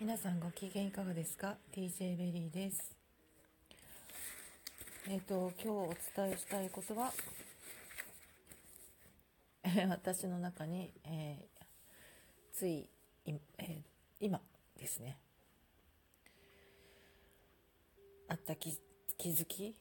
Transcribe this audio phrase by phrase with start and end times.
[0.00, 2.96] 皆さんご機嫌いかがですか ?TJ ベリーです。
[5.08, 7.12] えっ、と、今日お伝えしたいことは、
[9.90, 11.64] 私の中に、えー
[12.52, 12.88] つい、
[13.24, 13.82] いえー
[14.20, 14.40] 今
[14.76, 15.18] ですね、
[18.28, 18.78] あった気
[19.16, 19.74] 気づき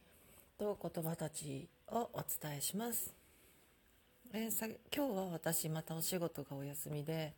[0.58, 3.14] と言葉たちをお伝えします。
[4.34, 7.36] えーさ今日は私またお仕事がお休みで、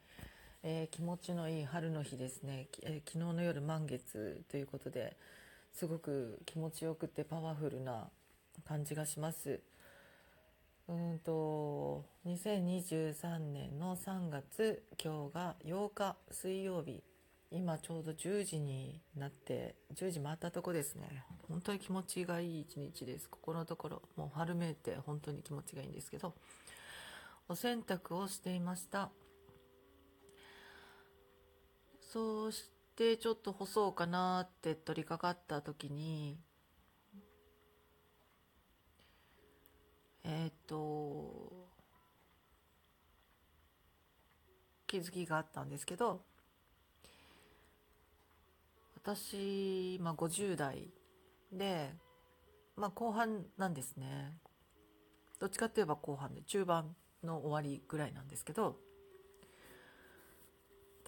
[0.62, 5.16] えー気持ちのいい春の日ですね、きえー昨日の夜満月ということで
[5.72, 8.10] すごく気持ちよくてパワフルな
[8.68, 9.62] 感じがします。
[10.90, 17.04] うんと2023年の3月今日が8日水曜日。
[17.52, 21.24] 今ちょうど10時になって10時回ったとこですね。
[21.48, 23.30] 本当に気持ちがいい一日です。
[23.30, 26.34] ここのところもう春めいて本当に気持ちがいいんですけど
[27.48, 29.10] お洗濯をしていました。
[32.12, 36.40] そうしてちょっと干そうかなって取り掛かった時に
[40.24, 41.68] えっ、と
[44.88, 46.22] 気づきがあったんですけど
[48.96, 50.90] 私、まあ、50代
[51.54, 51.94] で、
[52.76, 54.38] まあ、後半なんですね。
[55.40, 58.78] どっちかって言えば後半で中盤の終わりぐらいなんですけど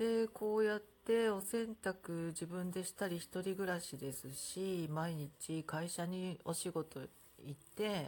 [0.01, 7.07] でこうやってお洗濯自分でしたり一人暮らしですし毎日会社にお仕事行
[7.51, 8.07] って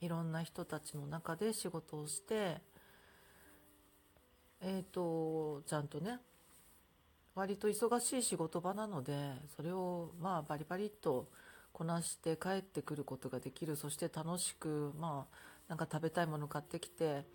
[0.00, 2.62] いろんな人たちの中で仕事をして
[4.62, 6.18] えっ、とちゃんとね
[7.34, 11.28] 割と忙しい仕事場なのでそれをまあバリバリっと
[11.74, 15.36] こなして帰ってくることができるそして楽しくまあ
[15.68, 17.26] なんか食べたいもの買ってきて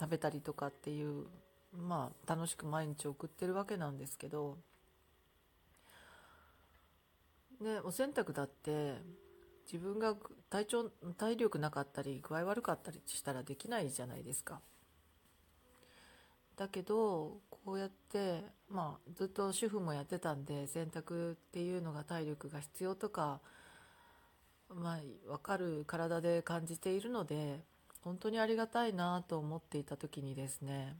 [0.00, 1.26] 食べたりとかっていう
[1.72, 4.58] まあ楽しく毎日送ってるわけなんですけど
[7.60, 8.96] ねお洗濯だって
[9.72, 10.14] 自分が
[10.50, 14.60] 体調体力なかったり具合悪かったりしたらできないじゃないですか。
[16.56, 23.40] だけどこうやってまあずっと主婦もやってたんで洗濯っていうのが体力が必要とか
[24.68, 27.60] まあ分かる体で感じているので
[28.02, 30.96] 本当にありがたいなと思っていた時にですね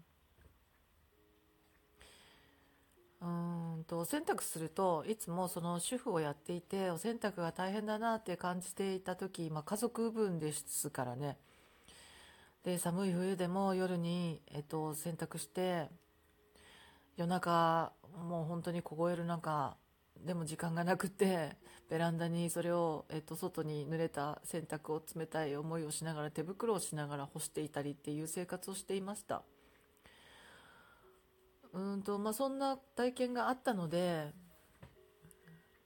[3.84, 11.36] とお洗濯するといつもその主婦をやっていてお洗濯が大変だなって感じていた時、まあ、家族分ですからね。
[12.64, 15.88] で寒い冬でも夜に、えっと、洗濯して
[17.16, 17.92] 夜中
[18.28, 19.76] もう本当に凍える中
[20.24, 21.56] でも時間がなくて
[21.90, 29.42] ベランダにそれを、えっと、外に濡れた洗濯を冷たい思いをしながら手袋をしながら干していたりっていう生活をしていました。
[31.72, 34.32] うんとまあそんな体験があったので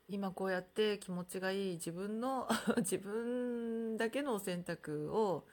[0.09, 2.49] 今こうやって気持ちがいい自分の
[2.79, 5.47] 自分だけのお洗濯を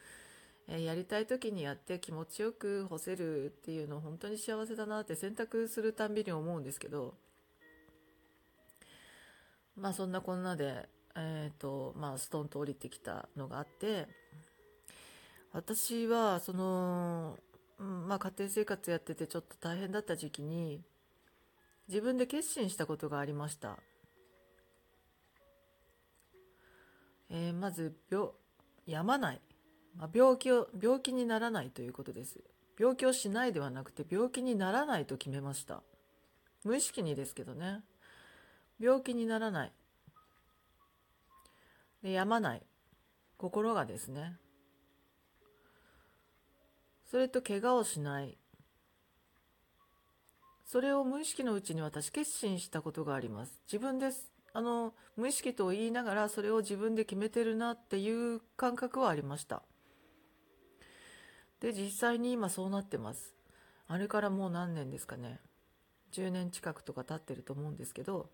[0.68, 7.16] えーやりたい時にやって気持ちよく干せるっていうの本当に幸せだなって洗濯するたんびに思うんですけど
[9.76, 14.08] まあそんなこんなでえっ、とまあストンと降りてきたのがあって
[15.54, 17.38] 私はその、
[17.84, 20.82] うんまあ、家庭生活やっててちょっと大変だった時期に
[21.90, 23.78] 自分で決心したことがありました、
[27.30, 28.30] えーまず病
[28.86, 29.42] 病まない。
[29.98, 32.40] まあ、病気を病気にならないということです。
[32.78, 35.82] 病気をしないではなくて病気にならないと決めました。
[36.64, 37.82] 無意識にですけどね。
[38.80, 39.72] 病気にならない。
[42.02, 42.62] で病まない。
[43.38, 44.38] 心がですね。
[47.14, 48.40] それと怪我をしない。
[50.66, 53.62] それを無意識のうちに私決心したことがあります。
[53.68, 54.32] 自分です。
[54.52, 59.62] あの無意識と言いながらそれを自分で決めてるなっていう感覚はありました。
[61.60, 63.36] で実際に今そうなってます。
[63.88, 65.40] あれからもう何年ですかね。
[66.14, 68.32] 10年近くとか経ってると思うんですけど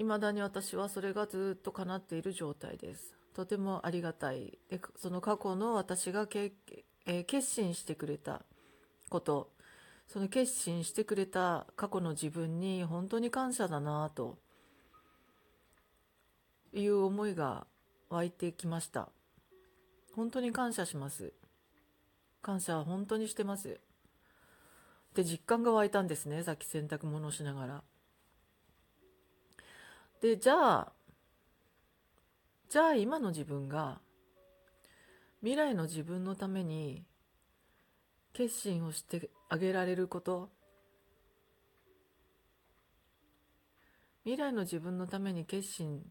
[0.00, 3.23] いまだに私はそれがずっと叶っている状態です。
[3.34, 4.58] とてもありがたい。
[4.70, 6.52] でその過去の私がけ、
[7.06, 8.42] えー決心してくれた
[9.10, 9.50] こと。
[10.06, 14.38] その決心してくれた過去の自分に本当に感謝だなと。
[16.72, 17.66] いう思いが
[18.10, 19.08] 湧いてきました。
[20.14, 21.32] 本当に感謝します。
[22.42, 23.80] 感謝は本当にしてます。
[25.14, 26.42] で実感が湧いたんですね。
[26.42, 27.82] さっき洗濯物をしながら。
[30.20, 30.92] でじゃあ
[32.74, 34.00] じゃあ今の自分が
[35.42, 37.04] 未来の自分のために
[38.32, 40.50] 決心をしてあげられること。
[44.24, 46.02] 未来の自分のために決心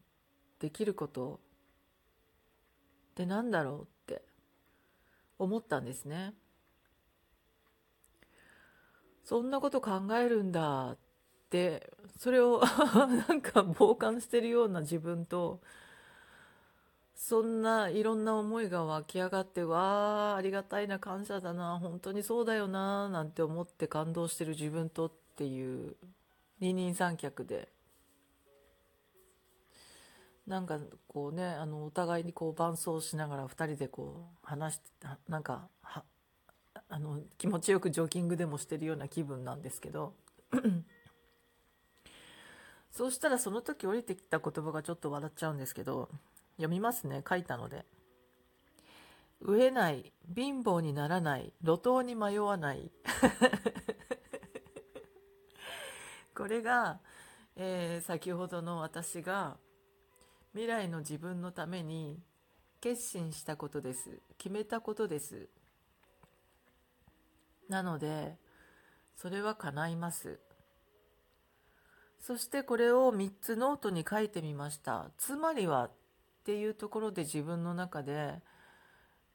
[0.62, 1.42] できること。
[3.12, 3.82] ってなんだろう
[4.14, 4.22] って
[5.38, 6.34] 思ったんですね。
[9.26, 10.98] そんなこと考えるんだっ
[11.50, 12.62] てそれを
[13.28, 15.60] なんか傍観してるような自分と
[17.16, 25.96] そんないろんな思いが湧き上がってわあありがたいな感謝だな本当にそうだよななんて思って感動してる自分とっていう
[26.60, 27.70] 二人三脚で。
[30.46, 30.78] なんか
[31.08, 36.04] こうねあのお互いにこう伴奏しながら2人でこう話してなんかは
[36.90, 40.14] あの気持ちよくジョギングでもしてるような気分なんですけど。
[42.92, 46.10] そうしたらその時降りてきた言葉がちょっと笑っちゃうんですけど
[46.58, 47.86] 読みますね書いたので
[49.44, 52.92] 「飢えない貧乏にならない路頭に迷わない」
[56.36, 57.00] これが、
[57.56, 59.58] えー、先ほどの私が
[60.54, 62.20] 未来の自分のために
[62.80, 64.20] 決心したことです。
[64.38, 65.48] 決めたことです。
[67.70, 68.38] なので
[69.16, 70.40] それは叶います。
[72.20, 75.12] そしてこれを3つノートに書いてみました。
[75.18, 75.90] つまりは
[76.44, 78.36] っていうところで自分の中で、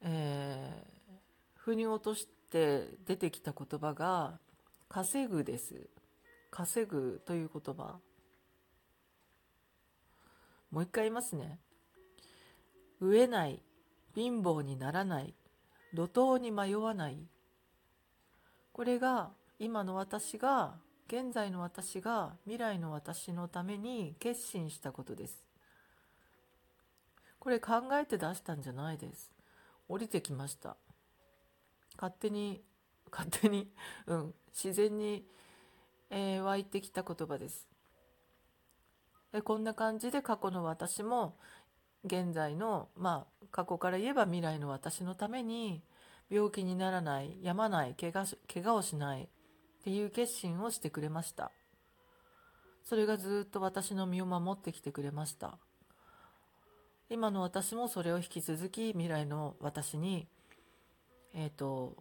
[0.01, 1.17] えー、
[1.55, 4.37] 腑に落として出てきた言葉が
[4.87, 5.89] 稼ぐです
[6.51, 7.97] 稼ぐという言葉
[10.71, 11.57] もう一回言いますね。
[13.01, 13.59] 飢えない、
[14.13, 15.33] 貧乏にならない、
[15.93, 17.17] 路頭に迷わない。
[18.71, 20.75] これが今の私が、
[21.07, 25.48] 現在の私が未来の私のために決心したことです。
[27.39, 29.31] これ考えて出したんじゃないです。
[29.87, 30.75] 降りてきました。
[31.95, 32.61] 勝手に、
[33.11, 33.71] 勝手に、
[34.07, 35.25] うん、自然に、
[36.09, 37.67] えー、湧いてきた言葉です。
[39.31, 41.37] でこんな感じで過去の私も
[42.03, 45.83] 現在のまあ過去から言えば未来の私のために
[46.29, 49.27] 病気にならない病まない怪我怪我をしないっ
[49.83, 51.51] ていう決心をしてくれました
[52.83, 55.57] それがずっと私の身を守ってきてくれました
[57.11, 60.27] 今の私もそれを引き続き未来の私に
[61.33, 61.97] えっ、ー、と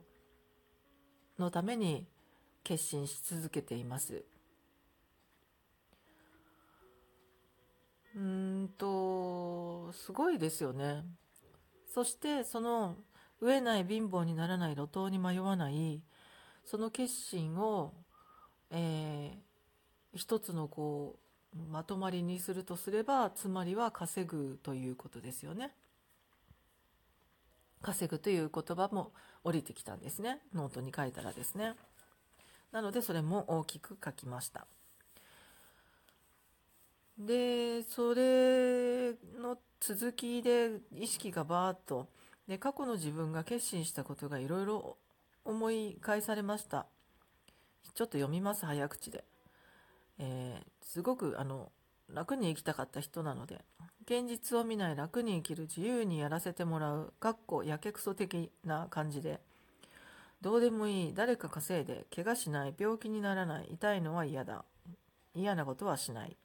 [1.39, 2.07] のために
[2.63, 4.25] 決心し続けています。
[8.15, 11.05] うんとすごいですよね。
[11.87, 12.97] そしてその
[13.41, 16.03] 飢えない貧乏にならない路頭に迷わない
[16.67, 17.95] その決心を、
[18.71, 21.28] えー、一つのこう
[21.71, 25.73] まとまりにするとすればつまりは稼ぐということですよね。
[27.83, 29.13] 稼ぐという言葉も
[29.45, 30.39] 降りてきたんですね。
[30.55, 31.75] ノートに書いたらですね。
[32.73, 34.67] なのでそれも大きく書きました。
[37.19, 42.09] でそれの続きで意識がバーッと
[42.47, 44.97] で過去の自分が決心したことがいろいろ
[45.45, 46.87] 思い返されました。
[47.95, 49.25] ちょっと読みます早口で、
[50.19, 51.70] えー、すごくあの
[52.12, 53.65] 楽に生きたかった人なので
[54.05, 59.41] 現実を見ない楽に生きる自由にやらせてもらうかっこやけくそ的な感じで
[60.41, 64.64] どうでもいい誰か稼いで怪我しない病気にならない痛いのは嫌だ
[65.35, 66.37] 嫌なことはしない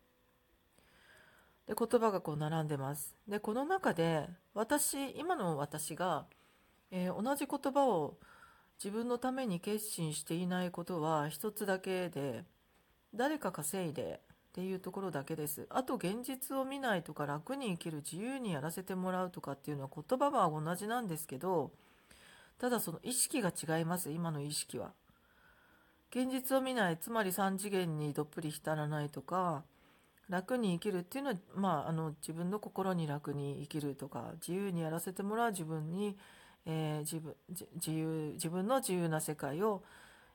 [1.67, 3.15] で言葉がこう並んでます。
[3.27, 6.25] でこの中で私今の私が、
[6.91, 8.17] えー、同じ言葉を
[8.83, 12.43] 自分のために決心していないことは一つだけで
[13.15, 15.65] 誰か稼いでっていうところだけです。
[15.70, 21.72] あと現実を見ないとか楽に生きる自由にやらせてもらうとかっていうのは言葉は同じなんですけど
[22.60, 24.91] ただその意識が違います今の意識は。
[26.12, 29.63] 現実を見ないつまり3次元にどっぷり浸らないとか
[30.29, 36.15] 楽に生きるっていうのは、まあ、あの自分の心に楽に生きるとか自由にやらせてもらう自分に、
[36.65, 39.84] えー、自分自由自分の自由な世界を、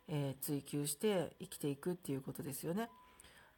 [0.08, 2.88] えー、追求して生きていくっていうことですよね。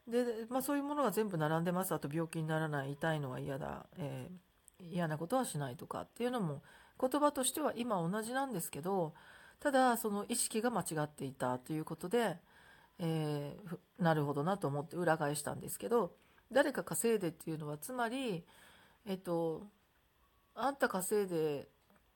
[0.09, 6.62] で、まあ、そういうものが全部並んでますあと病気にならない痛いのは嫌だ、えー、嫌なことはしないとかっていうのも
[7.00, 9.14] 言葉としては今同じなんですけど
[9.61, 12.37] ただその意識が間違っていたということで、
[12.99, 16.12] えー、なるほどなと思って裏返したんですけど
[16.50, 18.42] 誰か稼いでっていうのはつまり
[19.07, 19.62] えっと
[20.54, 21.69] あんた稼いで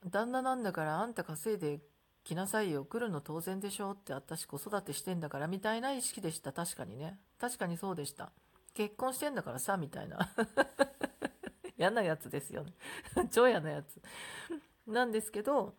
[0.09, 1.79] 旦那なんだからあんた稼いで
[2.25, 2.83] 来なさいよ。
[2.83, 6.51] 来るの当然でしょって私子育てしてんだからみたいな意識でした。
[6.51, 7.19] 確かにね。
[7.39, 8.31] 確かにそうでした。
[8.73, 10.17] 結婚してんだからさみたいな。
[11.77, 12.73] 嫌なやつですよね。
[13.31, 14.01] 超嫌なやつ。
[14.87, 15.75] なんですけど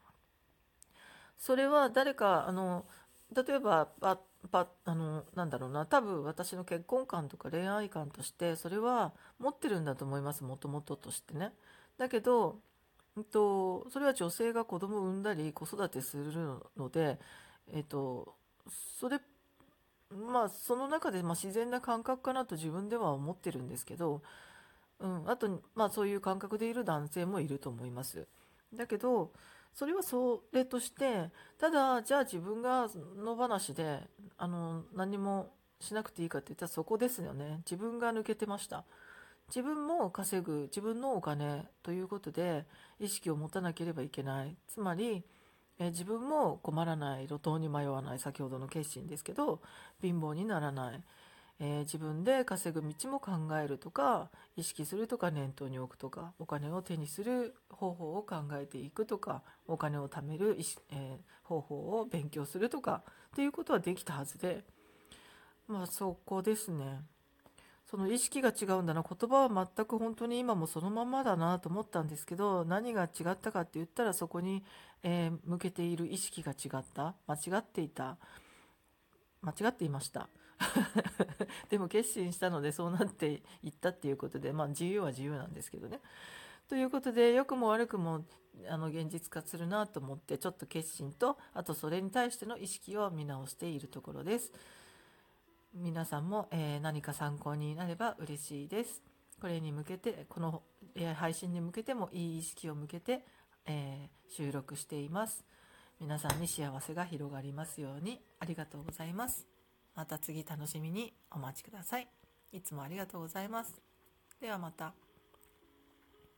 [1.37, 2.87] それは誰かあの
[3.33, 4.19] 例えばパ
[4.51, 5.85] パあのなんだろうな。
[5.85, 10.45] 多分私の結婚観とか恋愛観としてそれは持ってるんだと思います。
[10.45, 11.53] もともととしてね。
[11.99, 12.61] だけど、
[13.17, 16.33] えっと、それは女性が子供を産んだり子育てする
[16.77, 17.19] ので、
[17.73, 18.35] えっと、
[19.01, 19.21] それ
[20.11, 24.23] まあその中でまあ自然な感覚かなと自分では思ってるんですけど、
[25.01, 28.27] うん、あと、まあ、そういう感覚でいる男性もいると思います。
[28.75, 29.33] だけど
[29.75, 34.01] それはそれとしてただじゃあ自分が野放しで
[34.39, 38.85] あの何もしなくていいかって言ったらそこですよね自分が抜けてました
[39.49, 42.65] 自分も稼ぐ自分のお金ということで
[42.99, 44.57] 意識を持たなければいけない。
[44.67, 45.25] つまり
[45.79, 49.61] え自分も困らない路頭に迷わない先ほどの決心ですけど
[50.01, 51.03] 貧乏にならない、
[51.61, 60.57] えー、自分で稼ぐ道も考えるとか意識するとか念頭に置くとかお金を手にする方法を考えていくとかお金を貯める、
[60.91, 64.65] えー、方法を勉強するとかっていうことはできたはずで。
[65.69, 67.01] まあそこですね。
[67.89, 74.65] その意識が違うんだな言葉は全く本当に今もそのままだなと思ったんですけど何が違ったかって言ったらそこに、
[75.05, 77.15] えー、向けている意識が違った。
[77.29, 78.17] 間違っていた。
[79.41, 80.29] 間違っていました。
[81.69, 86.01] でも決心したのでそうなっていったっていうことでまあ自由は自由なんですけどね。
[86.69, 88.25] ということで良くも悪くも
[88.69, 94.53] あの現実化するなと思ってちょっと決心とあとそれに対しての意識を見直しているところです。
[95.75, 99.03] 皆さんも、えー、何か参考になれば嬉しいです。
[99.41, 100.63] これに向けて、この、
[100.95, 103.25] え、配信に向けてもいい意識を向けて、
[103.67, 105.45] えー、収録しています。
[106.01, 109.47] 皆さんに幸せが広がりますようにありがとうございます。
[109.95, 112.09] また次楽しみにお待ちください。
[112.53, 113.81] いつもありがとうございます。
[114.41, 115.06] ではまた。